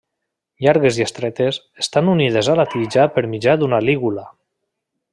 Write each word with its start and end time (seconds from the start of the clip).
Llargues 0.65 0.97
i 1.01 1.05
estretes, 1.05 1.59
estan 1.85 2.09
unides 2.15 2.51
a 2.53 2.57
la 2.63 2.67
tija 2.75 3.07
per 3.19 3.27
mitjà 3.35 3.57
d'una 3.63 3.85
lígula. 3.91 4.29